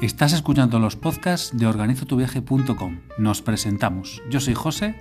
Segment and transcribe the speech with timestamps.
[0.00, 3.00] Estás escuchando los podcasts de organizotuviaje.com.
[3.18, 4.22] Nos presentamos.
[4.30, 4.94] Yo soy José.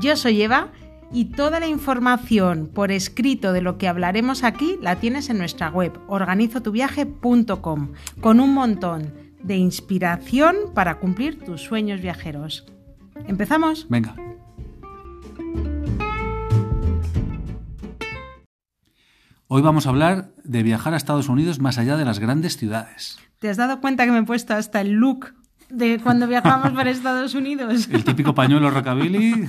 [0.00, 0.72] Yo soy Eva
[1.12, 5.68] y toda la información por escrito de lo que hablaremos aquí la tienes en nuestra
[5.68, 7.92] web organizotuviaje.com
[8.22, 12.64] con un montón de inspiración para cumplir tus sueños viajeros.
[13.26, 13.88] ¿Empezamos?
[13.90, 14.14] Venga.
[19.52, 23.18] Hoy vamos a hablar de viajar a Estados Unidos más allá de las grandes ciudades.
[23.40, 25.34] ¿Te has dado cuenta que me he puesto hasta el look
[25.68, 27.88] de cuando viajamos por Estados Unidos?
[27.90, 29.48] El típico pañuelo rockabilly.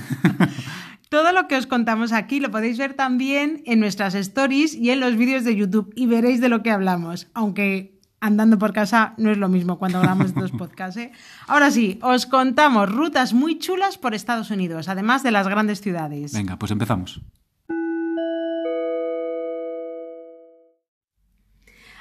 [1.08, 4.98] Todo lo que os contamos aquí lo podéis ver también en nuestras stories y en
[4.98, 9.30] los vídeos de YouTube y veréis de lo que hablamos, aunque andando por casa no
[9.30, 10.96] es lo mismo cuando hablamos estos podcasts.
[10.96, 11.12] ¿eh?
[11.46, 16.32] Ahora sí, os contamos rutas muy chulas por Estados Unidos, además de las grandes ciudades.
[16.32, 17.22] Venga, pues empezamos.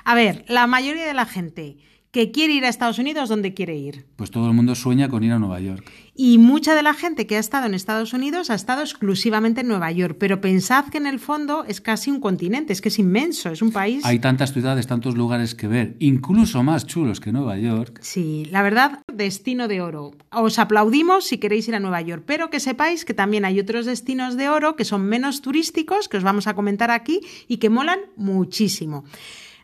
[0.04, 1.78] A ver, la mayoría de la gente
[2.12, 4.06] que quiere ir a Estados Unidos, ¿dónde quiere ir?
[4.18, 5.90] Pues todo el mundo sueña con ir a Nueva York.
[6.14, 9.70] Y mucha de la gente que ha estado en Estados Unidos ha estado exclusivamente en
[9.70, 13.00] Nueva York, pero pensad que en el fondo es casi un continente, es que es
[13.00, 14.04] inmenso, es un país.
[14.04, 18.00] Hay tantas ciudades, tantos lugares que ver, incluso más chulos que Nueva York.
[18.02, 20.12] Sí, la verdad, destino de oro.
[20.32, 23.86] Os aplaudimos si queréis ir a Nueva York, pero que sepáis que también hay otros
[23.86, 27.70] destinos de oro que son menos turísticos, que os vamos a comentar aquí y que
[27.70, 29.06] molan muchísimo.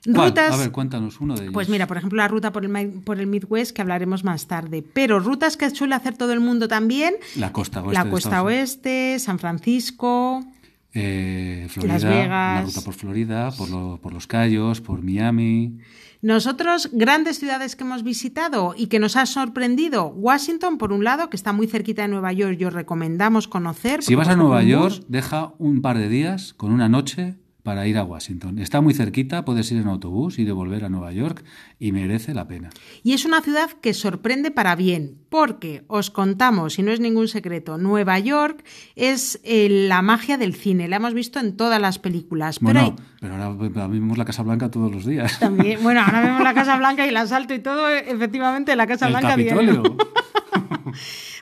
[0.05, 1.53] Rutas, a ver, cuéntanos uno de ellos.
[1.53, 4.83] Pues mira, por ejemplo, la ruta por el, por el Midwest, que hablaremos más tarde.
[4.93, 7.15] Pero rutas que suele hacer todo el mundo también.
[7.35, 7.93] La costa oeste.
[7.93, 10.45] La costa oeste, San Francisco.
[10.93, 12.29] Eh, Florida, Las Vegas.
[12.29, 15.79] La ruta por Florida, por, lo, por Los Cayos, por Miami.
[16.21, 21.29] Nosotros, grandes ciudades que hemos visitado y que nos ha sorprendido, Washington, por un lado,
[21.29, 24.01] que está muy cerquita de Nueva York, yo recomendamos conocer.
[24.01, 27.35] Si vas a Nueva York, deja un par de días con una noche
[27.67, 28.59] para ir a Washington.
[28.59, 31.43] Está muy cerquita, puedes ir en autobús y devolver a Nueva York
[31.81, 32.69] y merece la pena.
[33.03, 37.27] Y es una ciudad que sorprende para bien, porque os contamos, y no es ningún
[37.27, 38.63] secreto, Nueva York
[38.95, 42.59] es eh, la magia del cine, la hemos visto en todas las películas.
[42.61, 45.37] Bueno, pero, pero ahora vemos la Casa Blanca todos los días.
[45.37, 49.07] También, bueno, ahora vemos la Casa Blanca y el asalto y todo, efectivamente, la Casa
[49.07, 49.31] El Blanca.
[49.31, 49.83] Capitolio.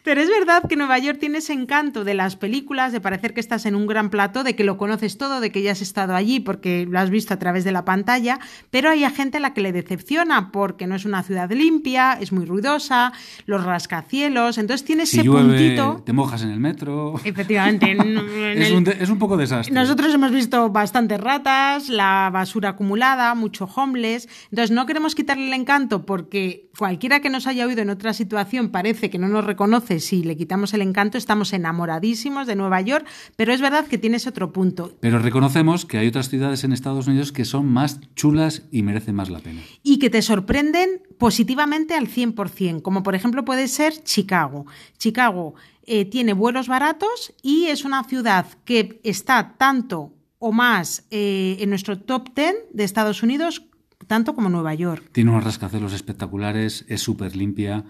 [0.06, 3.40] Pero es verdad que Nueva York tiene ese encanto de las películas, de parecer que
[3.40, 6.14] estás en un gran plato, de que lo conoces todo, de que ya has estado
[6.14, 8.40] allí porque lo has visto a través de la pantalla,
[8.70, 12.32] pero hay gente a la que le decepciona porque no es una ciudad limpia, es
[12.32, 13.14] muy ruidosa,
[13.48, 16.04] los rascacielos, entonces tiene si ese llueve, puntito.
[16.06, 17.20] Te mojas en el metro.
[17.24, 17.90] Efectivamente.
[17.90, 18.76] En, en es, el...
[18.76, 19.74] un de, es, un poco desastre.
[19.74, 24.30] Nosotros hemos visto bastantes ratas, la basura acumulada, mucho homeless.
[24.52, 28.70] Entonces no queremos quitarle el encanto porque cualquiera que nos haya oído en otra situación
[28.70, 31.18] parece que no nos reconoce si le quitamos el encanto.
[31.18, 34.94] Estamos enamoradísimos de Nueva York, pero es verdad que tiene ese otro punto.
[35.00, 39.16] Pero reconocemos que hay otras ciudades en Estados Unidos que son más chulas y merecen
[39.16, 39.62] más la pena.
[39.84, 44.66] Y que te sorprenden positivamente al 100%, como por ejemplo puede ser Chicago.
[44.98, 45.56] Chicago
[45.88, 51.70] eh, tiene vuelos baratos y es una ciudad que está tanto o más eh, en
[51.70, 53.66] nuestro top 10 de Estados Unidos,
[54.08, 55.10] tanto como Nueva York.
[55.12, 57.86] Tiene unos rascacielos espectaculares, es súper limpia.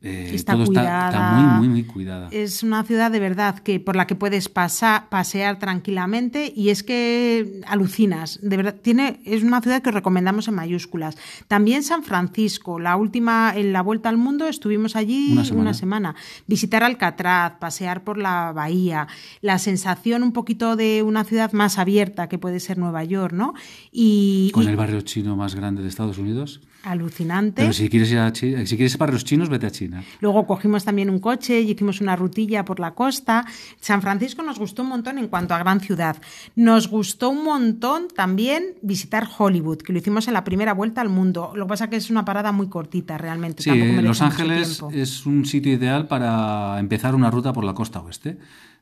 [0.00, 2.28] Eh, está todo cuidada, está, está, muy, muy, muy cuidada.
[2.30, 6.84] Es una ciudad de verdad que por la que puedes pasar, pasear tranquilamente y es
[6.84, 8.38] que alucinas.
[8.40, 11.16] De verdad, tiene, es una ciudad que recomendamos en mayúsculas.
[11.48, 15.62] También San Francisco, la última, en la vuelta al mundo, estuvimos allí una semana.
[15.62, 16.14] una semana.
[16.46, 19.08] Visitar Alcatraz, pasear por la bahía,
[19.40, 23.54] la sensación un poquito de una ciudad más abierta que puede ser Nueva York, ¿no?
[23.90, 26.60] Y, Con y el barrio chino más grande de Estados Unidos.
[26.82, 27.62] Alucinante.
[27.62, 30.02] Pero si quieres ir a China, si quieres barrios chinos, vete a China.
[30.20, 33.44] Luego cogimos también un coche y hicimos una rutilla por la costa.
[33.80, 36.16] San Francisco nos gustó un montón en cuanto a gran ciudad.
[36.56, 41.08] Nos gustó un montón también visitar Hollywood, que lo hicimos en la primera vuelta al
[41.08, 41.52] mundo.
[41.54, 43.62] Lo que pasa es que es una parada muy cortita realmente.
[43.62, 43.70] Sí,
[44.02, 48.38] Los Ángeles es un sitio ideal para empezar una ruta por la costa oeste.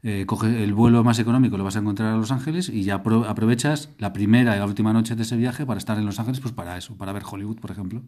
[0.08, 3.02] Eh, coge el vuelo más económico, lo vas a encontrar a Los Ángeles y ya
[3.02, 6.20] apro- aprovechas la primera y la última noche de ese viaje para estar en Los
[6.20, 8.02] Ángeles, pues para eso, para ver Hollywood, por ejemplo.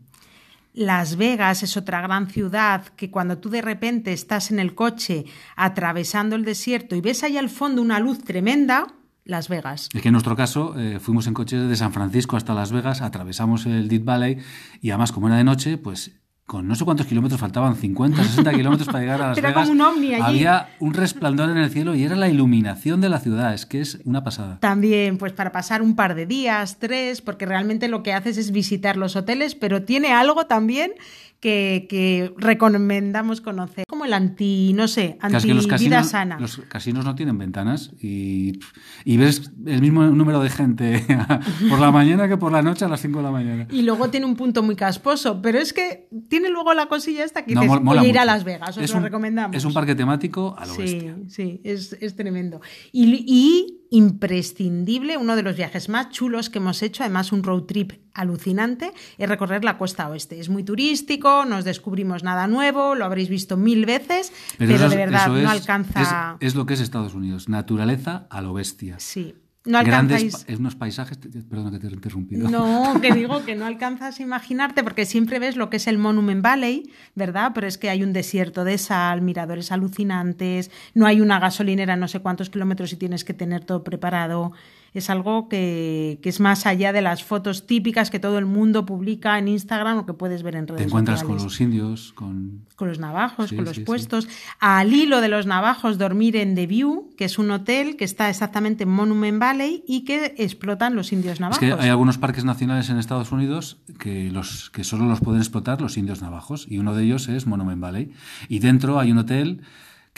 [0.75, 5.25] Las Vegas es otra gran ciudad que cuando tú de repente estás en el coche
[5.57, 8.87] atravesando el desierto y ves ahí al fondo una luz tremenda,
[9.25, 9.89] Las Vegas.
[9.93, 13.01] Es que en nuestro caso eh, fuimos en coche desde San Francisco hasta Las Vegas,
[13.03, 14.39] atravesamos el Deep Valley
[14.81, 16.13] y además como era de noche, pues
[16.49, 19.69] con no sé cuántos kilómetros faltaban, 50, 60 kilómetros para llegar a Las Era Vegas.
[19.69, 20.25] como un ovni allí.
[20.25, 23.83] Había un resplandor en el cielo y era la iluminación de la ciudad, es que
[23.83, 24.59] es una pasada.
[24.59, 28.51] También, pues para pasar un par de días, tres, porque realmente lo que haces es
[28.51, 30.93] visitar los hoteles, pero tiene algo también
[31.41, 33.85] que, que recomendamos conocer.
[33.89, 36.39] Como el anti, no sé, es anti que los vida casinos, sana.
[36.41, 38.59] los casinos no tienen ventanas y,
[39.05, 41.05] y ves el mismo número de gente
[41.69, 43.67] por la mañana que por la noche a las 5 de la mañana.
[43.71, 47.45] Y luego tiene un punto muy casposo, pero es que tiene luego la cosilla esta
[47.45, 48.25] que No, dices, mola ir a.
[48.25, 49.57] Las Vegas, os es lo un, recomendamos.
[49.57, 51.17] Es un parque temático a lo Sí, bestia.
[51.29, 52.61] sí, es, es tremendo.
[52.93, 57.63] Y, y imprescindible, uno de los viajes más chulos que hemos hecho, además un road
[57.63, 60.41] trip alucinante, es recorrer la costa oeste.
[60.41, 64.89] Es muy turístico, no os descubrimos nada nuevo, lo habréis visto mil veces, pero, eso
[64.89, 66.37] de verdad no alcanza...
[66.41, 67.49] Es, es lo que es Estados Unidos.
[67.49, 68.97] Naturaleza a lo bestia.
[68.99, 69.35] Sí,
[69.65, 70.45] no Grandes, alcanzáis...
[70.47, 71.19] pa- unos paisajes.
[71.19, 72.49] Perdona que te he interrumpido.
[72.49, 75.99] No, que digo que no alcanzas a imaginarte porque siempre ves lo que es el
[75.99, 77.53] Monument Valley, ¿verdad?
[77.55, 82.09] Pero es que hay un desierto de sal, miradores alucinantes, no hay una gasolinera no
[82.09, 84.53] sé cuántos kilómetros y tienes que tener todo preparado.
[84.95, 88.87] Es algo que, que es más allá de las fotos típicas que todo el mundo
[88.87, 92.67] publica en Instagram o que puedes ver en redes Te encuentras con los indios, con.
[92.77, 93.85] Con los navajos, Sí, con los sí, sí.
[93.85, 94.29] puestos.
[94.61, 98.31] Al hilo de los navajos, dormir en The View, que es un hotel que está
[98.31, 101.59] exactamente en Monument Valley y que explotan los indios Es navajos.
[101.59, 105.81] que hay algunos parques nacionales en Estados Unidos que, los, que solo los pueden explotar
[105.81, 108.13] los indios navajos y uno de ellos es Monument Valley.
[108.49, 109.63] Y dentro hay un hotel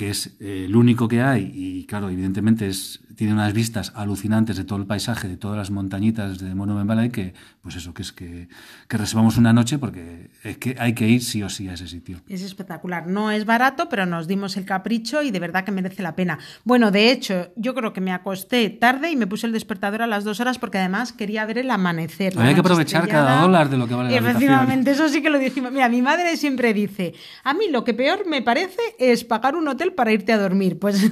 [0.00, 4.56] que es eh, el único que hay y claro, evidentemente es, tiene unas vistas alucinantes
[4.56, 8.00] de todo el paisaje, de todas las montañitas de Monument Valley que, pues eso, que
[8.00, 8.49] es que,
[8.88, 11.87] que reservamos una noche porque es que hay que ir sí o sí a ese
[11.87, 12.23] sitio.
[12.31, 13.08] Es espectacular.
[13.08, 16.38] No es barato, pero nos dimos el capricho y de verdad que merece la pena.
[16.64, 20.06] Bueno, de hecho, yo creo que me acosté tarde y me puse el despertador a
[20.06, 22.38] las dos horas porque además quería ver el amanecer.
[22.38, 24.17] Había que aprovechar cada dólar de lo que vale la.
[24.17, 25.73] Efectivamente, eso sí que lo dijimos.
[25.73, 27.12] Mira, mi madre siempre dice,
[27.44, 30.78] a mí lo que peor me parece es pagar un hotel para irte a dormir.
[30.78, 31.00] Pues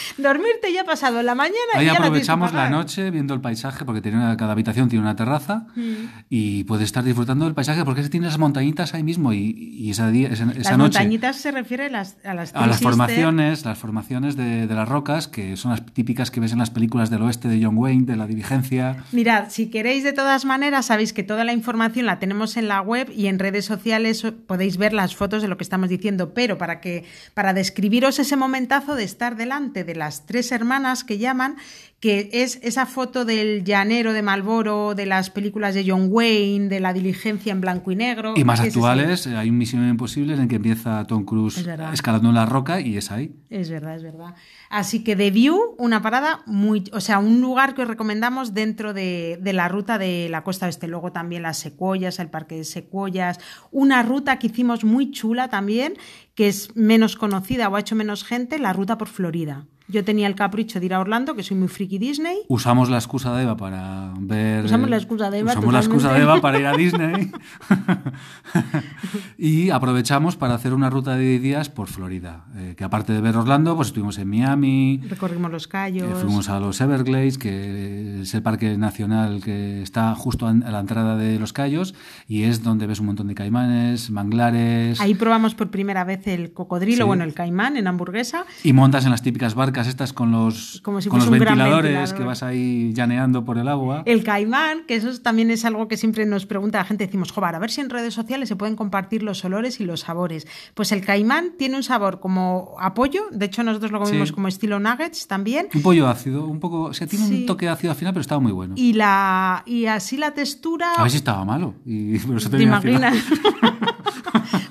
[0.18, 2.70] dormirte ya ha pasado la mañana y Ahí ya la tienes que aprovechamos la pagar.
[2.72, 6.24] noche viendo el paisaje, porque tiene una- cada habitación tiene una terraza Mm.
[6.30, 9.38] y puedes estar disfrutando del paisaje porque tiene las montañitas ahí mismo y,
[9.78, 12.66] y esa, día, esa, esa Las noche montañitas se refiere a las, a las, a
[12.66, 16.58] las formaciones, las formaciones de, de las rocas que son las típicas que ves en
[16.58, 19.04] las películas del oeste de John Wayne, de la diligencia.
[19.12, 22.80] Mirad, si queréis de todas maneras, sabéis que toda la información la tenemos en la
[22.80, 26.58] web y en redes sociales podéis ver las fotos de lo que estamos diciendo, pero
[26.58, 27.04] para que
[27.34, 31.56] para describiros ese momentazo de estar delante de las tres hermanas que llaman,
[32.02, 36.80] que es esa foto del llanero de Malboro, de las películas de John Wayne, de
[36.80, 38.34] la diligencia en blanco y negro.
[38.36, 42.32] Y más actuales, eh, hay un Misión Imposible en que empieza Tom Cruise Es escalando
[42.32, 43.36] la roca y es ahí.
[43.50, 44.34] Es verdad, es verdad.
[44.68, 48.92] Así que The View, una parada muy, o sea, un lugar que os recomendamos dentro
[48.92, 50.88] de, de la ruta de la costa oeste.
[50.88, 53.38] Luego también las secuoyas, el parque de secuoyas.
[53.70, 55.94] Una ruta que hicimos muy chula también,
[56.34, 59.66] que es menos conocida o ha hecho menos gente, la ruta por Florida.
[59.92, 62.38] Yo tenía el capricho de ir a Orlando, que soy muy friki Disney.
[62.48, 64.64] Usamos la excusa de Eva para ver.
[64.64, 66.22] Usamos la excusa de Eva Usamos la excusa de.
[66.22, 67.30] Eva para ir a Disney.
[69.38, 72.46] y aprovechamos para hacer una ruta de 10 días por Florida.
[72.56, 75.00] Eh, que aparte de ver Orlando, pues estuvimos en Miami.
[75.08, 76.22] Recorrimos los eh, callos.
[76.22, 81.16] fuimos a los Everglades, que es el parque nacional que está justo a la entrada
[81.16, 81.94] de los Cayos
[82.26, 85.00] y es donde ves un montón de caimanes, manglares.
[85.00, 87.06] Ahí probamos por primera vez el cocodrilo, Sí.
[87.06, 88.44] bueno, el caimán en hamburguesa.
[88.64, 92.16] Y montas en las típicas barcas estas con los, Como si con los ventiladores ventilador.
[92.18, 94.02] que vas ahí llaneando por el agua.
[94.06, 97.30] El caimán, que eso es- también es algo que siempre nos pregunta la gente, decimos,
[97.32, 100.46] joder, a ver si en redes sociales se pueden compartir los olores y los sabores.
[100.74, 104.34] Pues el caimán tiene un sabor como a pollo, de hecho nosotros lo comimos Sí.
[104.34, 106.82] como estilo nuggets también, Un pollo ácido, un poco.
[106.82, 107.34] O sea, tiene Sí.
[107.42, 108.74] un toque ácido al final, pero estaba muy bueno.
[108.76, 110.92] y, la, y así la textura...
[110.96, 111.74] A ver si estaba malo.
[111.86, 112.18] Y
[112.50, 113.16] ¿Te imaginas?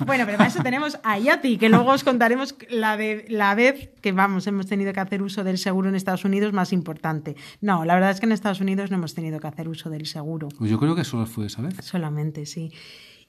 [0.06, 3.90] bueno, pero para eso tenemos a Yati, que luego os contaremos la, de, la vez
[4.00, 7.36] que vamos, hemos tenido que hacer uso del seguro en Estados Unidos más importante.
[7.60, 10.06] No, la verdad es que en Estados Unidos no hemos tenido que hacer uso del
[10.06, 10.48] seguro.
[10.58, 11.74] Pues yo creo que solo fue esa vez.
[11.80, 12.72] Solamente, sí.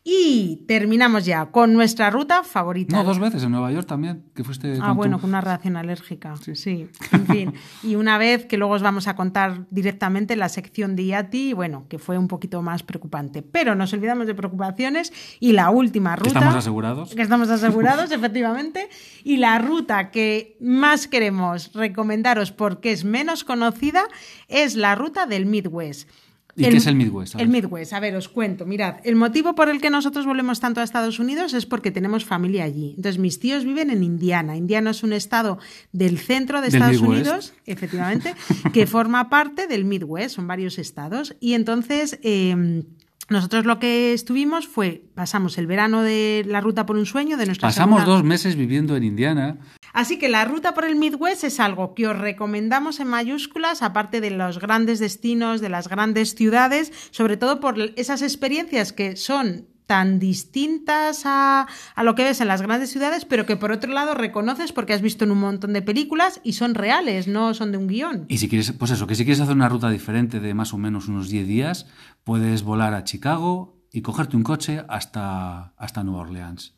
[0.05, 2.97] Y terminamos ya con nuestra ruta favorita.
[2.97, 5.39] No, dos veces en Nueva York también, que fuiste Ah, con bueno, tu- con una
[5.39, 6.33] reacción alérgica.
[6.53, 6.89] Sí.
[7.13, 7.53] en fin.
[7.83, 11.85] Y una vez que luego os vamos a contar directamente la sección de IATI, bueno,
[11.87, 13.43] que fue un poquito más preocupante.
[13.43, 16.27] Pero nos olvidamos de preocupaciones y la última ruta.
[16.29, 17.15] estamos asegurados.
[17.15, 18.89] Que estamos asegurados, efectivamente.
[19.23, 24.03] Y la ruta que más queremos recomendaros porque es menos conocida
[24.49, 26.09] es la ruta del Midwest.
[26.55, 27.35] ¿Y qué es el Midwest?
[27.35, 27.49] El.
[27.49, 28.65] Midwest, a ver, os cuento.
[28.65, 32.25] Mirad, el motivo por el que nosotros volvemos tanto a Estados Unidos es porque tenemos
[32.25, 32.93] familia allí.
[32.95, 34.55] Entonces, mis tíos viven en Indiana.
[34.55, 35.57] Indiana es un estado
[35.91, 37.01] del centro de Estados.
[37.01, 38.35] Unidos, efectivamente,
[38.71, 41.35] que forma parte del Midwest, son varios estados.
[41.39, 42.83] Y entonces, eh,
[43.29, 47.45] nosotros lo que estuvimos fue, pasamos el verano de la ruta por un sueño de
[47.45, 49.57] nuestra Pasamos segunda- dos meses viviendo en Indiana.
[49.93, 54.21] Así que la ruta por el Midwest es algo que os recomendamos en mayúsculas, aparte
[54.21, 59.67] de los grandes destinos, de las grandes ciudades, sobre todo por esas experiencias que son
[59.93, 63.93] tan distintas a, a, lo que ves en las grandes ciudades, pero que por otro
[63.93, 67.71] lado reconoces porque has visto en un montón de películas y son reales, no son
[67.71, 68.25] de un guion.
[68.27, 70.79] Y si quieres, pues eso, que si quieres hacer una ruta diferente de más o
[70.79, 71.85] menos unos 10 días,
[72.23, 76.73] puedes volar a Chicago y cogerte un coche hasta, hasta Nueva Orleans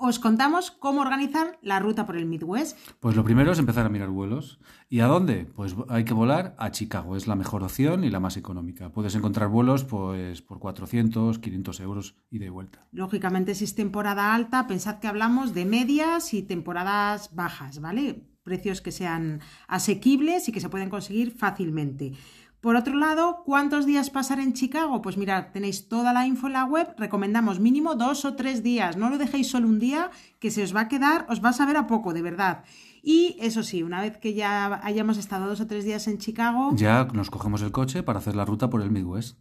[0.00, 2.78] os contamos cómo organizar la ruta por el Midwest.
[3.00, 4.60] Pues lo primero es empezar a mirar vuelos.
[4.88, 5.44] ¿Y a dónde?
[5.56, 8.90] Pues hay que volar a Chicago, es la mejor opción y la más económica.
[8.92, 12.86] Puedes encontrar vuelos pues, por 400, 500 euros y de vuelta.
[12.92, 18.22] Lógicamente, si es temporada alta, pensad que hablamos de medias y temporadas bajas, ¿vale?
[18.44, 22.12] Precios que sean asequibles y que se pueden conseguir fácilmente.
[22.60, 25.00] Por otro lado, ¿cuántos días pasar en Chicago?
[25.00, 28.96] Pues mirad, tenéis toda la info en la web, recomendamos mínimo dos o tres días,
[28.96, 30.10] no lo dejéis solo un día,
[30.40, 32.64] que se os va a quedar, os va a saber a poco, de verdad.
[33.00, 36.72] Y eso sí, una vez que ya hayamos estado dos o tres días en Chicago...
[36.74, 39.38] Ya nos cogemos el coche para hacer la ruta por el Midwest.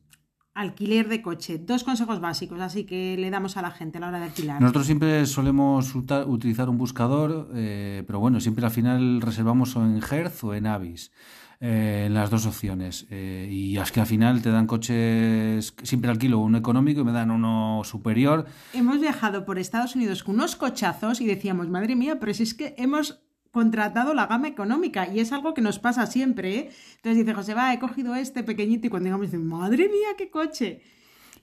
[0.54, 1.58] Alquiler de coche.
[1.58, 4.62] Dos consejos básicos, así que le damos a la gente a la hora de alquilar.
[4.62, 9.98] Nosotros siempre solemos utilizar un buscador, eh, pero bueno, siempre al final reservamos o en
[9.98, 11.12] Hertz o en Avis.
[11.60, 13.08] Eh, en las dos opciones.
[13.10, 17.12] Eh, y es que al final te dan coches, siempre alquilo uno económico y me
[17.12, 18.46] dan uno superior.
[18.74, 22.54] Hemos viajado por Estados Unidos con unos cochazos y decíamos, madre mía, pero si es
[22.54, 26.56] que hemos contratado la gama económica y es algo que nos pasa siempre.
[26.56, 26.70] ¿eh?
[26.98, 30.30] Entonces dice José, va, he cogido este pequeñito y cuando digamos, dice, madre mía, qué
[30.30, 30.84] coche.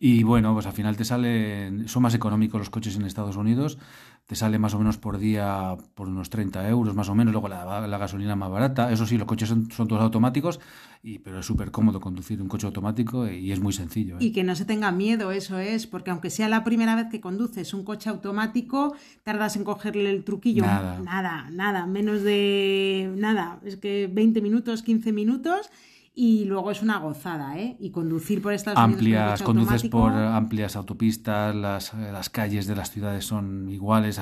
[0.06, 3.78] Y bueno, pues al final te salen, son más económicos los coches en Estados Unidos,
[4.26, 7.48] te sale más o menos por día por unos 30 euros más o menos, luego
[7.48, 10.60] la, la gasolina más barata, eso sí, los coches son, todos automáticos,
[11.02, 14.16] y, pero es súper cómodo conducir un coche automático y es muy sencillo.
[14.16, 14.24] ¿eh?
[14.24, 17.22] Y que no se tenga miedo, eso es, porque aunque sea la primera vez que
[17.22, 20.66] conduces un coche automático, tardas en cogerle el truquillo.
[20.66, 25.70] Nada, nada, nada menos de nada, es que 20 minutos, 15 minutos
[26.14, 27.76] y luego es una gozada, ¿eh?
[27.80, 33.24] Y conducir por estas amplias, conduces por amplias autopistas, las, las, calles de las ciudades
[33.24, 34.20] son iguales,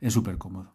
[0.00, 0.72] es súper cómodo.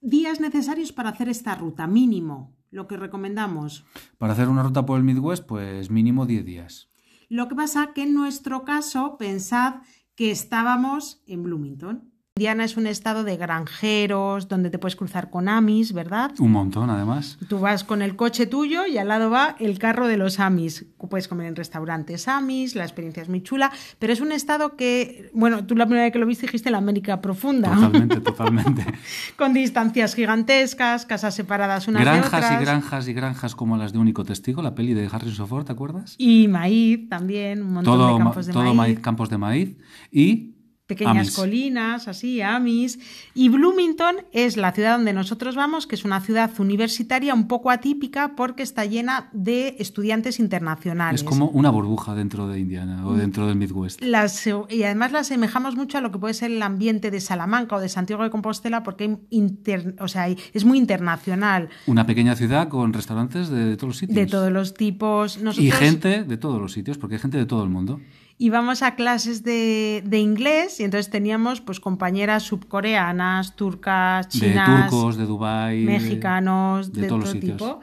[0.00, 3.86] Días necesarios para hacer esta ruta, mínimo, lo que recomendamos.
[4.18, 6.90] Para hacer una ruta por el Midwest, pues mínimo 10 días.
[7.28, 9.76] Lo que pasa que en nuestro caso, pensad
[10.14, 12.12] que estábamos en Bloomington.
[12.36, 16.32] Indiana es un estado de granjeros donde te puedes cruzar con Amis, ¿verdad?
[16.40, 17.38] Un montón, además.
[17.48, 20.84] Tú vas con el coche tuyo y al lado va el carro de los Amis.
[21.08, 25.30] Puedes comer en restaurantes Amis, la experiencia es muy chula, pero es un estado que,
[25.32, 27.72] bueno, tú la primera vez que lo viste dijiste la América profunda.
[27.72, 28.84] Totalmente, totalmente.
[29.36, 32.60] con distancias gigantescas, casas separadas unas granjas de otras.
[32.60, 35.70] y granjas y granjas como las de Único Testigo, la peli de Harrison Ford, ¿te
[35.70, 36.16] acuerdas?
[36.18, 38.98] Y maíz también, un montón todo, de campos de todo maíz.
[38.98, 39.76] campos de maíz
[40.10, 40.53] y
[40.86, 42.98] pequeñas colinas, así, Amis.
[43.34, 47.70] Y Bloomington es la ciudad donde nosotros vamos, que es una ciudad universitaria un poco
[47.70, 51.22] atípica porque está llena de estudiantes internacionales.
[51.22, 54.02] Es como una burbuja dentro de Indiana o dentro del Midwest.
[54.02, 57.76] Las, y además la asemejamos mucho a lo que puede ser el ambiente de Salamanca
[57.76, 59.18] o de Santiago de Compostela porque
[60.00, 61.70] o sea, es muy internacional.
[61.86, 64.16] Una pequeña ciudad con restaurantes de, todos los sitios.
[64.16, 65.38] De todos los tipos.
[65.56, 68.00] Y gente de todos los sitios, porque hay gente de todo el mundo
[68.38, 74.90] íbamos a clases de, de, inglés y entonces teníamos pues compañeras subcoreanas, turcas, chinas, de
[74.90, 77.80] turcos, de Dubai, mexicanos, de, todo tipo.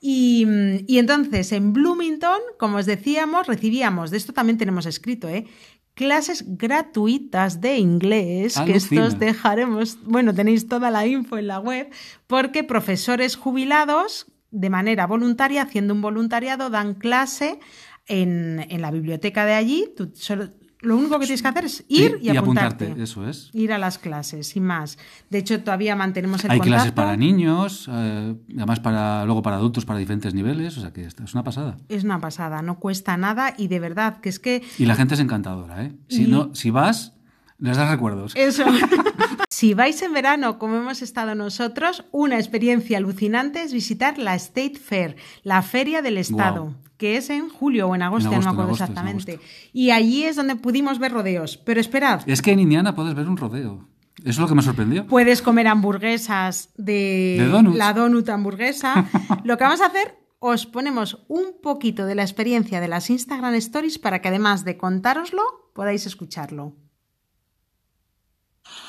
[0.00, 0.46] Y,
[0.88, 5.46] y, entonces en Bloomington, como os decíamos, recibíamos, de esto también tenemos escrito, ¿eh?
[5.94, 11.90] clases gratuitas de inglés, que estos dejaremos, bueno, tenéis toda la info en la web,
[12.26, 17.58] porque profesores jubilados, de manera voluntaria, haciendo un voluntariado, dan clase
[18.06, 19.88] en, en la biblioteca de allí.
[19.96, 20.50] Tú solo,
[20.82, 22.94] lo único que tienes que hacer es ir y, apuntarte.
[22.98, 23.50] Eso es.
[23.52, 24.98] Ir a las clases, sin más.
[25.30, 26.76] De hecho, todavía mantenemos el Hay contacto.
[26.76, 31.04] clases para niños, eh, además para luego para adultos para diferentes niveles, o sea que
[31.04, 31.76] es una pasada.
[31.88, 34.62] Es una pasada, no cuesta nada y de verdad que es que...
[34.78, 35.92] Y la gente es encantadora, ¿eh?
[36.08, 37.14] Si, no, si vas,
[37.62, 38.32] les das recuerdos.
[38.34, 38.64] Eso.
[39.48, 44.78] si vais en verano, como hemos estado nosotros, una experiencia alucinante es visitar la State
[44.78, 46.74] Fair, la Feria del Estado.
[46.98, 49.38] que es en julio o en agosto, en agosto no me acuerdo agosto, exactamente.
[49.72, 51.56] Y allí es donde pudimos ver rodeos.
[51.56, 52.22] Pero esperad.
[52.26, 53.88] Es que en Indiana puedes ver un rodeo.
[54.18, 55.06] Eso es lo que me sorprendió.
[55.06, 57.76] Puedes comer hamburguesas de, ¿De donuts?
[57.76, 59.06] la donut hamburguesa.
[59.44, 63.54] lo que vamos a hacer, os ponemos un poquito de la experiencia de las Instagram
[63.54, 65.42] Stories para que además de contároslo,
[65.74, 66.74] podáis escucharlo.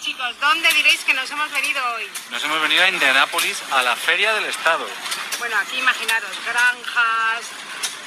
[0.03, 2.03] Chicos, ¿dónde diréis que nos hemos venido hoy?
[2.29, 4.83] Nos hemos venido a Indianápolis a la Feria del Estado.
[5.39, 7.47] Bueno, aquí imaginaros granjas,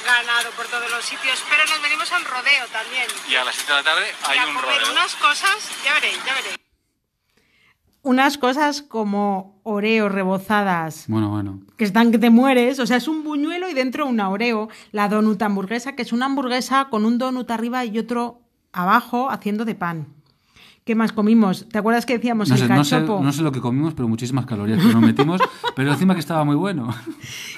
[0.04, 3.06] ganado por todos los sitios, pero nos venimos a un rodeo también.
[3.30, 4.92] Y a las 7 de la tarde hay y a un comer rodeo.
[4.92, 6.56] unas cosas, ya veréis, ya veréis.
[8.02, 11.60] Unas cosas como oreos rebozadas, Bueno, bueno.
[11.78, 15.08] que están que te mueres, o sea, es un buñuelo y dentro una oreo, la
[15.08, 19.74] donut hamburguesa, que es una hamburguesa con un donut arriba y otro abajo haciendo de
[19.74, 20.15] pan.
[20.86, 21.68] ¿Qué más comimos?
[21.68, 23.20] ¿Te acuerdas que decíamos No el sé, no, sé, cachopo?
[23.20, 25.40] no sé lo que comimos, pero muchísimas calorías que nos metimos,
[25.74, 26.94] pero encima que estaba muy bueno.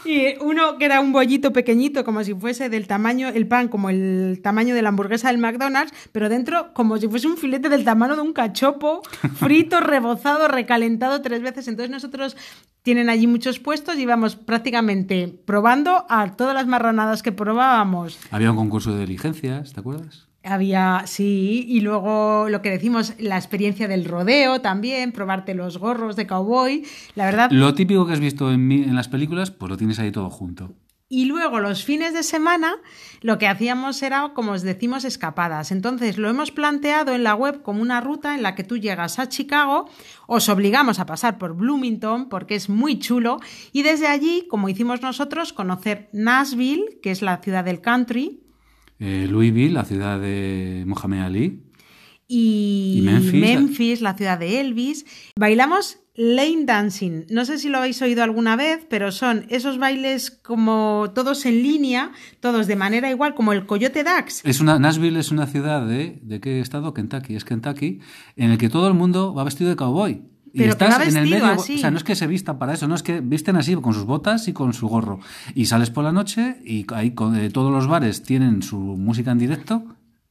[0.07, 3.91] Y uno que era un bollito pequeñito, como si fuese del tamaño, el pan como
[3.91, 7.85] el tamaño de la hamburguesa del McDonald's, pero dentro como si fuese un filete del
[7.85, 9.03] tamaño de un cachopo,
[9.35, 11.69] frito, rebozado, recalentado tres veces.
[11.69, 12.35] Entonces nosotros
[12.83, 18.19] tienen allí muchos puestos y íbamos prácticamente probando a todas las marranadas que probábamos.
[18.31, 20.28] Había un concurso de diligencias, ¿te acuerdas?
[20.45, 26.15] Había, sí, y luego lo que decimos, la experiencia del rodeo también, probarte los gorros
[26.17, 26.85] de cowboy,
[27.17, 27.51] la verdad.
[27.51, 30.31] Lo típico que has visto en, mi- en las películas, pues lo tienes ahí todo
[30.31, 30.75] junto.
[31.11, 32.75] Y luego los fines de semana
[33.23, 35.73] lo que hacíamos era, como os decimos, escapadas.
[35.73, 39.19] Entonces lo hemos planteado en la web como una ruta en la que tú llegas
[39.19, 39.89] a Chicago,
[40.27, 43.39] os obligamos a pasar por Bloomington porque es muy chulo
[43.73, 48.43] y desde allí, como hicimos nosotros, conocer Nashville, que es la ciudad del country,
[48.99, 51.63] Eh, Louisville, la ciudad de Mohamed Ali.
[52.27, 53.41] y, Y Memphis.
[53.41, 55.07] Memphis, la ciudad de Elvis.
[55.37, 57.27] Bailamos lane dancing.
[57.31, 61.63] No sé si lo habéis oído alguna vez, pero son esos bailes como todos en
[61.63, 64.45] línea, todos de manera igual, como el Coyote Dax.
[64.45, 66.93] Es una, Nashville es una ciudad de, ¿de qué estado?
[66.93, 67.37] Kentucky.
[67.37, 68.01] Es Kentucky,
[68.35, 70.23] en el que todo el mundo va vestido de cowboy.
[70.59, 71.77] Y Pero estás en el medio, así.
[71.77, 73.95] o sea, no es que se vistan para eso, no es que visten así con
[73.95, 75.21] sus botas y con su gorro.
[75.55, 79.31] Y sales por la noche y ahí con- eh, todos los bares tienen su música
[79.31, 79.85] en directo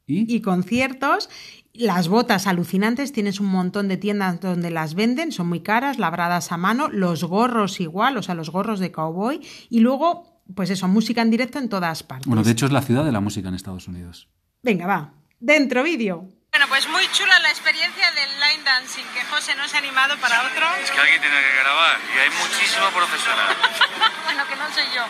[0.06, 1.30] y, Y conciertos.
[1.74, 6.52] Las botas alucinantes, tienes un montón de tiendas donde las venden, son muy caras, labradas
[6.52, 10.88] a mano, los gorros igual, o sea, los gorros de cowboy, y luego, pues eso,
[10.88, 12.26] música en directo en todas partes.
[12.26, 14.28] bueno, de hecho es la ciudad de la música en Estados Unidos.
[14.64, 16.28] Venga, va, dentro vídeo.
[16.52, 18.07] Bueno, pues muy chula la experiencia
[18.80, 20.66] dancing, que José no se ha animado para otro.
[20.84, 23.56] Es que alguien tiene que grabar y hay muchísimo profesional.
[24.26, 25.04] bueno, que no soy yo.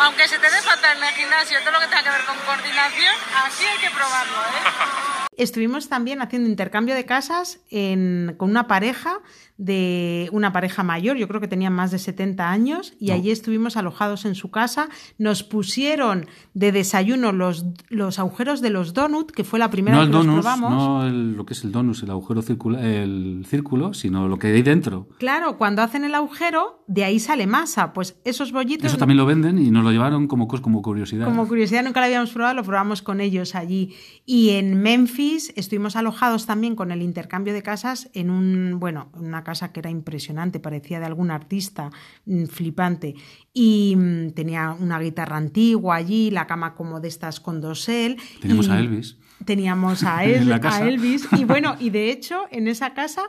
[0.00, 2.36] Aunque se te dé fatal en el gimnasio todo lo que tenga que ver con
[2.40, 3.14] coordinación,
[3.46, 5.24] así hay que probarlo, ¿eh?
[5.36, 9.18] Estuvimos también haciendo intercambio de casas en- con una pareja
[9.56, 13.14] de una pareja mayor, yo creo que tenían más de 70 años, y No.
[13.14, 14.88] allí estuvimos alojados en su casa.
[15.16, 20.00] Nos pusieron de desayuno los, los agujeros de los donut, que fue la primera No
[20.02, 20.72] vez que los donus, probamos.
[20.72, 24.48] no el- lo que es el donus, el agujero circula, el círculo, sino lo que
[24.48, 25.08] hay dentro.
[25.18, 27.92] Claro, cuando hacen el agujero, de ahí sale masa.
[27.92, 31.26] Pues esos bollitos Eso también lo venden y nos lo llevaron como, como curiosidad.
[31.26, 33.94] Como curiosidad, nunca lo habíamos probado, lo probamos con ellos allí.
[34.26, 39.43] Y en Memphis estuvimos alojados también con el intercambio de casas en un, bueno, una
[39.44, 41.90] casa que era impresionante, parecía de algún artista
[42.26, 43.14] mm, flipante.
[43.52, 48.16] Y mm, tenía una guitarra antigua allí, la cama como de estas con dosel.
[48.40, 49.18] Tenemos y a Elvis.
[49.44, 50.88] Teníamos a, él, a.
[50.88, 51.28] Elvis.
[51.32, 53.22] Y bueno, y de hecho, en esa casa,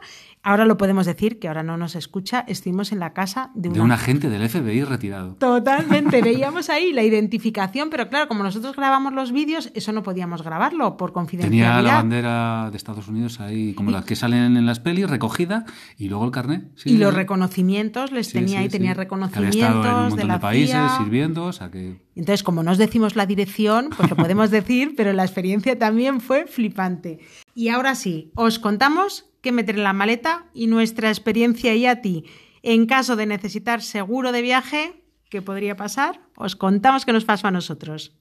[0.46, 3.82] ahora lo podemos decir, que ahora no nos escucha, estuvimos en la casa de De
[3.82, 5.36] un agente del FBI retirado.
[5.36, 10.44] Totalmente, veíamos ahí la identificación, pero claro, como nosotros grabamos los vídeos, eso no podíamos
[10.44, 11.78] grabarlo por confidencialidad.
[11.78, 15.66] Tenía la bandera de Estados Unidos ahí, como las que salen en las pelis, recogida,
[15.98, 16.70] y luego el carnet.
[16.76, 17.16] sí, y los sí.
[17.18, 18.96] reconocimientos, les tenía ahí, tenía sí.
[18.96, 20.98] Que había reconocimientos estado en un de la de países CIA.
[21.00, 22.06] sirviendo, o sea que...
[22.16, 26.22] Entonces, como no os decimos la dirección, pues lo podemos decir, pero la experiencia también
[26.22, 27.20] fue flipante.
[27.56, 32.02] Y ahora sí, os contamos qué meter en la maleta y nuestra experiencia y a
[32.02, 32.26] ti.
[32.64, 36.20] En caso de necesitar seguro de viaje, ¿qué podría pasar?
[36.36, 38.18] Os contamos qué nos pasó a nosotros.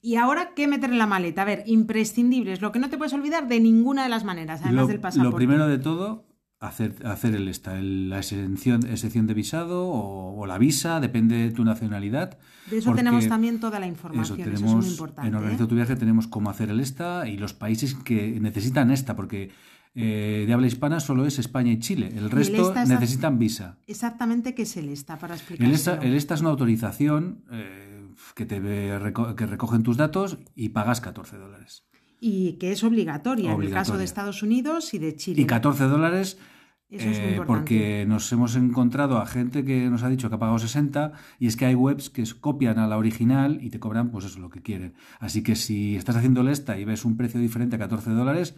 [0.00, 1.42] Y ahora, ¿qué meter en la maleta?
[1.42, 4.82] A ver, imprescindibles, lo que no te puedes olvidar de ninguna de las maneras, además
[4.82, 5.30] Lo, del pasaporte.
[5.32, 6.28] lo primero de todo,
[6.60, 11.36] hacer, hacer el esta, el- la exención, exención de visado o, o la visa, depende
[11.36, 12.38] de tu nacionalidad.
[12.70, 15.28] De eso tenemos también toda la información, eso, tenemos, es muy importante.
[15.28, 15.38] en ¿eh?
[15.38, 19.50] Organiza tu viaje tenemos cómo hacer el esta y los países que necesitan esta, porque
[19.94, 22.12] eh, de habla hispana solo es España y Chile.
[22.14, 23.78] El resto necesitan visa.
[23.86, 25.66] Exactamente qué es el ESTA para explicar.
[25.66, 30.70] El esta, el esta es una autorización eh, que, te que recogen tus datos y
[30.70, 31.86] pagas 14 dólares.
[32.26, 35.42] Y que es obligatoria, en el caso de Estados Unidos y de Chile.
[35.42, 36.38] Y 14 dólares
[36.88, 40.34] Eso es muy eh, porque nos hemos encontrado a gente que nos ha dicho que
[40.36, 43.78] ha pagado 60 y es que hay webs que copian a la original y te
[43.80, 44.94] cobran pues eso lo que quieren.
[45.20, 48.54] Así que si estás haciendo esta y ves un precio diferente a 14 dólares,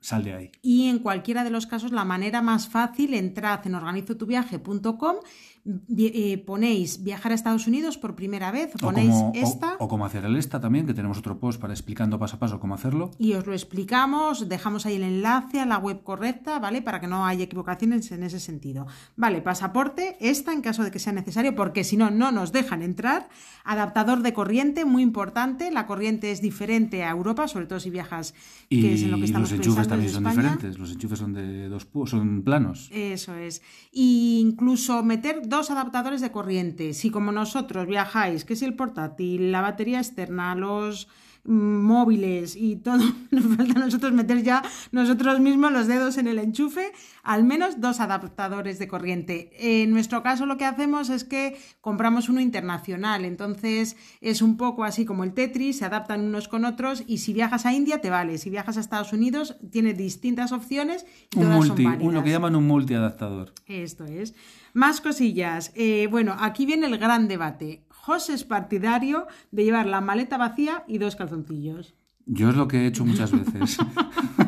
[0.00, 0.50] sal de ahí.
[0.62, 5.16] Y en cualquiera de los casos, la manera más fácil, entrad en organizotuviaje.com,
[5.57, 5.57] vi-
[5.98, 10.06] eh, ponéis viajar a Estados Unidos por primera vez, ponéis cómo, o- esta o cómo
[10.06, 13.10] hacer el esta también, que tenemos otro post para explicando paso a paso cómo hacerlo.
[13.18, 16.80] y os lo explicamos, dejamos ahí el enlace a la web correcta, ¿vale?
[16.82, 18.86] Para que no haya equivocaciones en ese sentido.
[19.16, 22.82] Vale, pasaporte, esta en caso de que sea necesario, porque si no, no nos dejan
[22.82, 23.28] entrar.
[23.64, 25.70] Adaptador de corriente, muy importante.
[25.70, 28.32] La corriente es diferente a Europa, sobre todo si viajas,
[28.70, 30.50] que es en lo que estamos los enchufes también son España.
[30.52, 30.78] diferentes.
[30.78, 32.88] Los enchufes son de dos son planos.
[32.92, 33.60] Eso es.
[33.92, 36.94] Y incluso meter dos adaptadores de corriente.
[36.94, 41.08] Si como nosotros viajáis, que si el portátil, la batería externa, los
[41.44, 46.38] móviles y todo, nos falta a nosotros meter ya nosotros mismos los dedos en el
[46.38, 49.50] enchufe, al menos dos adaptadores de corriente.
[49.58, 54.84] En nuestro caso lo que hacemos es que compramos uno internacional, entonces es un poco
[54.84, 58.10] así como el Tetris, se adaptan unos con otros y si viajas a India te
[58.10, 62.22] vale, si viajas a Estados Unidos tiene distintas opciones y Un todas multi, son uno
[62.22, 63.52] que llaman un multiadaptador.
[63.66, 64.34] Esto es.
[64.74, 65.72] Más cosillas.
[65.74, 67.82] Eh, bueno, aquí viene el gran debate.
[68.08, 71.94] José es partidario de llevar la maleta vacía y dos calzoncillos.
[72.24, 73.76] Yo es lo que he hecho muchas veces.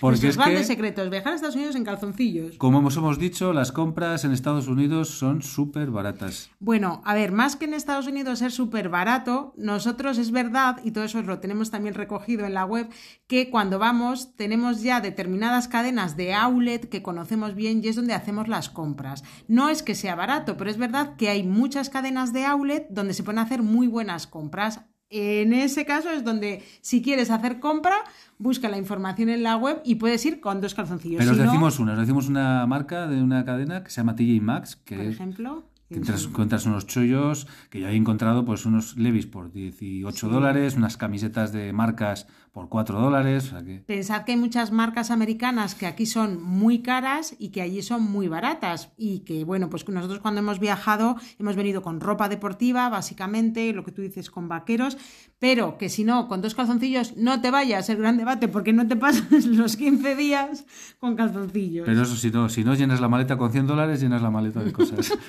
[0.00, 2.56] Porque Nuestros es grandes que, secretos, viajar a Estados Unidos en calzoncillos.
[2.58, 6.50] como hemos hemos dicho, las compras en Estados Unidos son súper baratas.
[6.58, 10.90] Bueno, a ver, más que en Estados Unidos ser súper barato, nosotros es verdad, y
[10.90, 12.88] todo eso lo tenemos también recogido en la web,
[13.26, 18.14] que cuando vamos tenemos ya determinadas cadenas de outlet que conocemos bien y es donde
[18.14, 19.24] hacemos las compras.
[19.48, 23.14] No es que sea barato, pero es verdad que hay muchas cadenas de outlet donde
[23.14, 24.80] se pueden hacer muy buenas compras.
[25.16, 27.96] En ese caso es donde si quieres hacer compra,
[28.38, 31.18] busca la información en la web y puedes ir con dos calzoncillos.
[31.18, 34.16] Pero os no, decimos una, os decimos una marca de una cadena que se llama
[34.16, 38.66] TJ Maxx, que por ejemplo, que entras- encuentras unos chollos que yo he encontrado pues
[38.66, 43.80] unos Levis por 18 dólares, unas camisetas de marcas por 4 dólares, o sea que...
[43.80, 48.04] Pensad que hay muchas marcas americanas que aquí son muy caras y que allí son
[48.04, 48.92] muy baratas.
[48.96, 53.82] Y que, bueno, pues nosotros cuando hemos viajado hemos venido con ropa deportiva, básicamente, lo
[53.82, 54.96] que tú dices, con vaqueros,
[55.40, 58.86] pero que si no, con dos calzoncillos no te vayas el gran debate porque no
[58.86, 60.64] te pasas los 15 días
[61.00, 61.84] con calzoncillos.
[61.86, 64.62] Pero eso si no, si no llenas la maleta con 100 dólares, llenas la maleta
[64.62, 65.12] de cosas.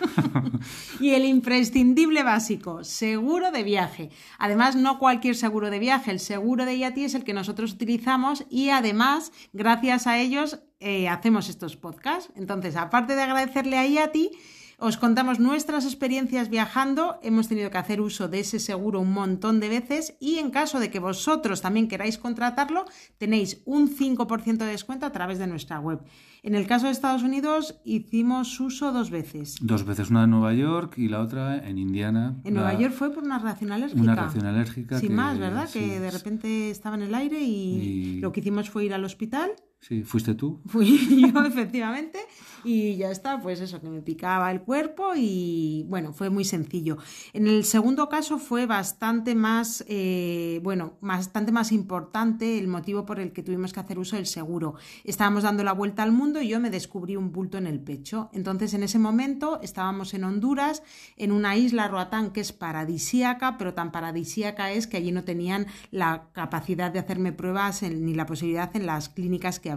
[0.99, 4.09] Y el imprescindible básico, seguro de viaje.
[4.37, 8.45] Además, no cualquier seguro de viaje, el seguro de IATI es el que nosotros utilizamos
[8.49, 12.31] y además, gracias a ellos, eh, hacemos estos podcasts.
[12.35, 14.31] Entonces, aparte de agradecerle a IATI,
[14.77, 19.59] os contamos nuestras experiencias viajando, hemos tenido que hacer uso de ese seguro un montón
[19.59, 22.85] de veces y en caso de que vosotros también queráis contratarlo,
[23.17, 25.99] tenéis un 5% de descuento a través de nuestra web.
[26.43, 29.55] En el caso de Estados Unidos hicimos uso dos veces.
[29.61, 32.35] Dos veces, una en Nueva York y la otra en Indiana.
[32.43, 34.01] En La- Nueva York fue por una reacción alérgica.
[34.01, 35.67] Una reacción alérgica Sin que- más, ¿verdad?
[35.67, 35.79] sí.
[35.79, 39.03] que de repente estaba en el aire y, Y- lo que hicimos fue ir al
[39.05, 39.51] hospital.
[39.87, 40.61] Sí, fuiste tú.
[40.65, 42.17] Fui yo, efectivamente,
[42.63, 46.97] y ya está, pues eso, que me picaba el cuerpo y bueno, fue muy sencillo.
[47.33, 53.19] En el segundo caso fue bastante más, eh, bueno, bastante más importante el motivo por
[53.19, 54.73] el que tuvimos que hacer uso del seguro.
[55.03, 58.31] Estábamos dando la vuelta al mundo y yo me descubrí un bulto en el pecho.
[58.33, 60.81] Entonces, en ese momento estábamos en Honduras,
[61.15, 65.67] en una isla, Roatán, que es paradisíaca, pero tan paradisíaca es que allí no tenían
[65.91, 69.74] la capacidad de hacerme pruebas ni la posibilidad en las clínicas que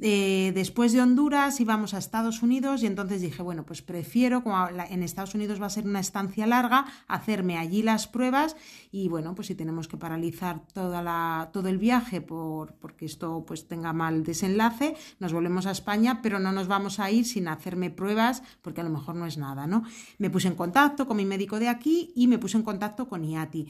[0.00, 4.68] Eh, después de Honduras íbamos a Estados Unidos y entonces dije, bueno, pues prefiero, como
[4.68, 8.56] en Estados Unidos va a ser una estancia larga, hacerme allí las pruebas
[8.92, 13.44] y bueno, pues si tenemos que paralizar toda la, todo el viaje por, porque esto
[13.44, 17.48] pues tenga mal desenlace, nos volvemos a España, pero no nos vamos a ir sin
[17.48, 19.82] hacerme pruebas porque a lo mejor no es nada, ¿no?
[20.18, 23.24] Me puse en contacto con mi médico de aquí y me puse en contacto con
[23.24, 23.66] IATI.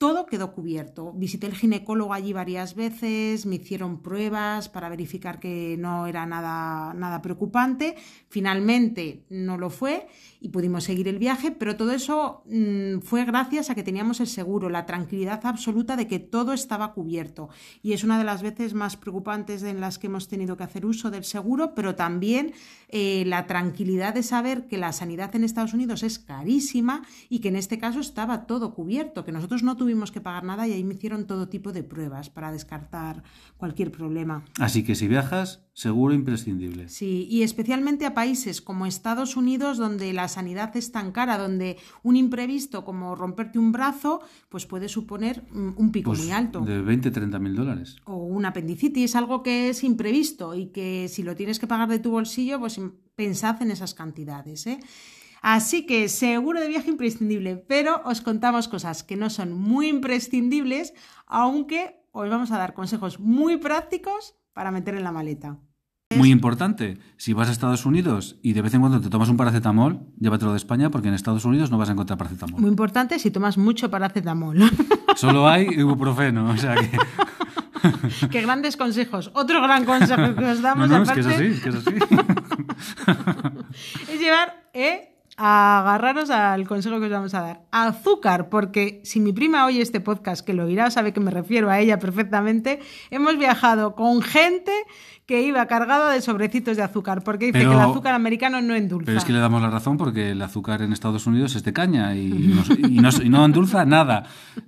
[0.00, 1.12] Todo quedó cubierto.
[1.12, 6.94] Visité el ginecólogo allí varias veces, me hicieron pruebas para verificar que no era nada,
[6.94, 7.96] nada preocupante.
[8.30, 10.08] Finalmente no lo fue
[10.40, 14.28] y pudimos seguir el viaje, pero todo eso mm, fue gracias a que teníamos el
[14.28, 17.50] seguro, la tranquilidad absoluta de que todo estaba cubierto.
[17.82, 20.86] Y es una de las veces más preocupantes en las que hemos tenido que hacer
[20.86, 22.54] uso del seguro, pero también
[22.88, 27.48] eh, la tranquilidad de saber que la sanidad en Estados Unidos es carísima y que
[27.48, 30.84] en este caso estaba todo cubierto, que nosotros no tuvimos que pagar nada y ahí
[30.84, 33.22] me hicieron todo tipo de pruebas para descartar
[33.56, 34.44] cualquier problema.
[34.58, 36.88] Así que si viajas, seguro imprescindible.
[36.88, 41.76] Sí, y especialmente a países como Estados Unidos, donde la sanidad es tan cara, donde
[42.02, 46.60] un imprevisto como romperte un brazo, pues puede suponer mm, un pico Pues muy alto.
[46.60, 47.96] de 20, 30 mil dólares.
[48.04, 51.98] O un apendicitis, algo que es imprevisto y que si lo tienes que pagar de
[51.98, 52.80] tu bolsillo, pues
[53.16, 54.66] pensad en esas cantidades.
[54.66, 54.80] ¿eh?
[55.42, 60.94] Así que seguro de viaje imprescindible, pero os contamos cosas que no son muy imprescindibles,
[61.26, 65.58] aunque os vamos a dar consejos muy prácticos para meter en la maleta.
[66.16, 69.36] Muy importante, si vas a Estados Unidos y de vez en cuando te tomas un
[69.36, 72.60] paracetamol, llévatelo de España porque en Estados Unidos no vas a encontrar paracetamol.
[72.60, 74.58] Muy importante si tomas mucho paracetamol.
[75.16, 76.90] Solo hay ibuprofeno, o sea que...
[78.30, 79.30] Qué grandes consejos.
[79.34, 81.74] Otro gran consejo que os No, damos no, es que es aparte, así, que es
[81.76, 81.94] así.
[84.12, 87.62] es llevar eh, agarraros al consejo que os vamos a dar.
[87.70, 91.70] Azúcar, porque si mi prima oye este podcast, que lo oirá, sabe que me refiero
[91.70, 94.72] a ella perfectamente, hemos viajado con gente
[95.30, 98.74] que iba cargada de sobrecitos de azúcar, porque dice Pero- que el azúcar americano no
[98.74, 99.06] endulza.
[99.06, 101.72] Pero es que le damos la razón porque el azúcar en Estados Unidos es de
[101.72, 104.24] caña y no, y no, y no endulza nada.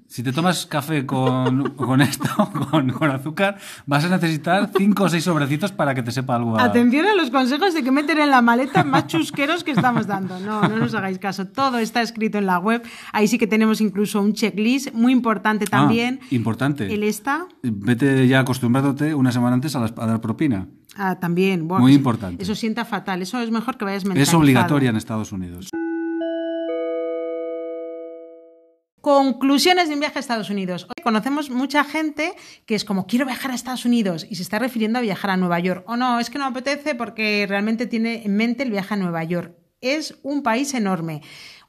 [0.07, 2.29] Si te tomas café con, con esto,
[2.71, 6.57] con, con azúcar, vas a necesitar cinco o seis sobrecitos para que te sepa algo.
[6.57, 10.07] a- Atención a los consejos de que meter en la maleta más chusqueros que estamos
[10.07, 10.39] dando.
[10.39, 11.47] No, no nos hagáis caso.
[11.49, 12.83] Todo está escrito en la web.
[13.13, 16.21] Ahí sí que tenemos incluso un checklist muy importante Ah, también.
[16.31, 16.93] importante.
[16.95, 17.47] El está.
[17.65, 20.52] Vete ya acostumbrándote una semana antes a, las- a dar propina.
[20.97, 21.67] Ah, también.
[21.69, 22.43] Buah, Muy importante.
[22.43, 23.23] Eso sienta fatal.
[23.23, 24.39] Eso es mejor que vayas Es mentalizado.
[24.39, 25.69] obligatoria en Estados Unidos.
[29.01, 30.85] Conclusiones de un viaje a Estados Unidos.
[30.85, 32.35] Hoy conocemos mucha gente
[32.67, 35.37] que es como quiero viajar a Estados Unidos y se está refiriendo a viajar a
[35.37, 35.83] Nueva York.
[35.89, 39.25] O no, es que no apetece porque realmente tiene en mente el viaje a Nueva
[39.25, 39.57] York.
[39.81, 41.23] Es un país enorme.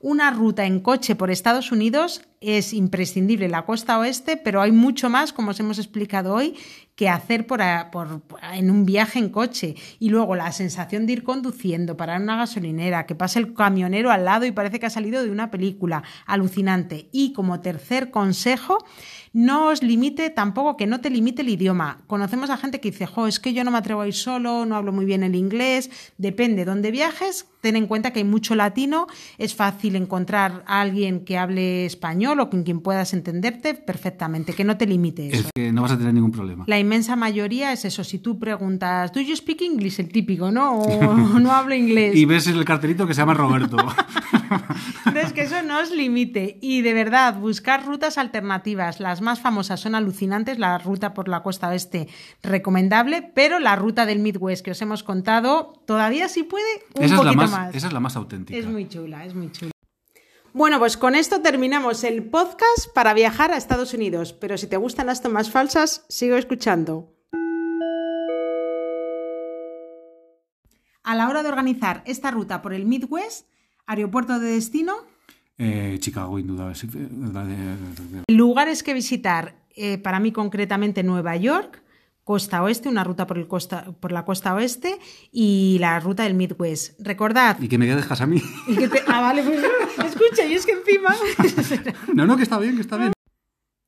[0.06, 5.10] Una ruta en coche por Estados Unidos es imprescindible, la costa oeste, pero hay mucho
[5.10, 6.56] más, como os hemos explicado hoy,
[6.96, 9.76] que hacer por, en un viaje en coche.
[10.00, 14.12] Y luego la sensación de ir conduciendo, parar en una gasolinera, que pase el camionero
[14.12, 16.04] al lado y parece que ha salido de una película.
[16.26, 17.08] Alucinante.
[17.13, 18.80] Y como tercer consejo,
[19.32, 22.04] no os limite tampoco que no te limite el idioma.
[22.08, 24.66] Conocemos a gente que dice, jo, es que yo no me atrevo a ir solo,
[24.66, 25.89] no hablo muy bien el inglés.
[26.18, 31.25] Depende dónde viajes, ten en cuenta que hay mucho latino, es fácil encontrar a alguien
[31.25, 35.47] que hable español o con quien puedas entenderte perfectamente, que no te limite eso.
[35.47, 36.63] Es que no vas a tener ningún problema.
[36.67, 38.03] La inmensa mayoría es eso.
[38.03, 39.99] Si tú preguntas, ¿do you speak English?
[39.99, 40.79] El típico, ¿no?
[40.79, 42.15] O no hablo inglés.
[42.15, 43.77] Y ves el cartelito que se llama Roberto.
[45.06, 46.58] Entonces, que eso no os limite.
[46.62, 48.99] Y de verdad, buscar rutas alternativas.
[48.99, 50.60] Las más famosas son alucinantes.
[50.60, 52.08] La ruta por la costa oeste,
[52.41, 53.32] recomendable.
[53.34, 56.63] Pero la ruta del Midwest que os hemos contado, todavía sí puede
[56.95, 57.75] un esa, es poquito la más, más.
[57.75, 58.58] esa es la más auténtica.
[58.58, 59.71] Es muy chula, es muy chula.
[60.54, 64.34] Bueno, pues con esto terminamos el podcast para viajar a Estados Unidos.
[64.34, 67.10] Pero si te gustan las tomas falsas, sigo escuchando.
[71.04, 73.48] A la hora de organizar esta ruta por el Midwest,
[73.88, 74.94] aeropuerto de destino,
[75.60, 76.74] Eh, Chicago, indudable.
[76.82, 81.83] eh, lugares que visitar, eh, para mí concretamente Nueva York,
[82.24, 85.00] costa oeste, una ruta por, el costa, por la costa oeste
[85.32, 87.00] y la ruta del Midwest.
[87.00, 87.60] Recordad.
[87.60, 88.42] Y que me dejas a mí.
[88.68, 89.60] y que te- ah, vale, pues
[90.06, 91.16] escucha, y es que encima.
[92.14, 93.14] No, no, que está bien, que está bien.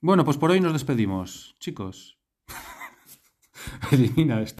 [0.01, 2.17] Bueno, pues por hoy nos despedimos, chicos.
[3.91, 4.59] Elimina esto.